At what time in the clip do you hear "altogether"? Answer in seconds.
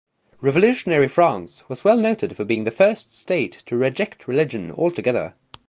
4.71-5.35